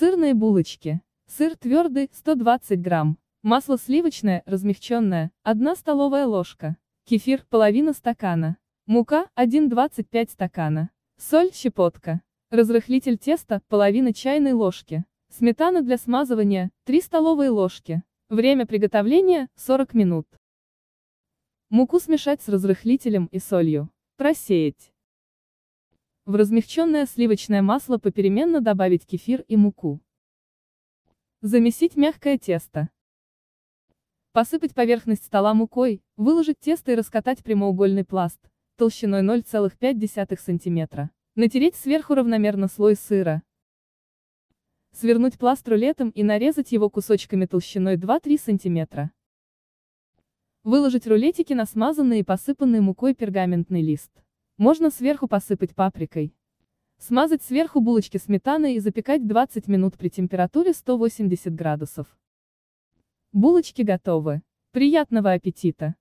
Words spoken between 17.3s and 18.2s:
ложки.